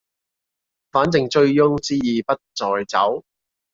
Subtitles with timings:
[0.91, 3.23] 反正醉翁之意不在酒